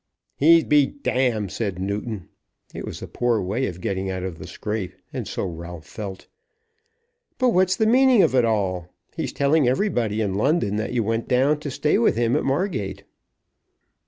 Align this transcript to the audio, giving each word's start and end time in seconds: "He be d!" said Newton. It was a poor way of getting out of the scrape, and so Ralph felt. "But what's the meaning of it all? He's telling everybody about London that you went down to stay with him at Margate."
"He 0.35 0.63
be 0.63 0.87
d!" 0.87 1.47
said 1.49 1.77
Newton. 1.77 2.27
It 2.73 2.85
was 2.85 3.03
a 3.03 3.07
poor 3.07 3.39
way 3.39 3.67
of 3.67 3.79
getting 3.81 4.09
out 4.09 4.23
of 4.23 4.39
the 4.39 4.47
scrape, 4.47 4.95
and 5.13 5.27
so 5.27 5.45
Ralph 5.45 5.85
felt. 5.85 6.25
"But 7.37 7.49
what's 7.49 7.75
the 7.75 7.85
meaning 7.85 8.23
of 8.23 8.33
it 8.33 8.43
all? 8.43 8.95
He's 9.15 9.31
telling 9.31 9.67
everybody 9.67 10.19
about 10.21 10.37
London 10.37 10.77
that 10.77 10.93
you 10.93 11.03
went 11.03 11.27
down 11.27 11.59
to 11.59 11.69
stay 11.69 11.99
with 11.99 12.15
him 12.15 12.35
at 12.35 12.43
Margate." 12.43 13.03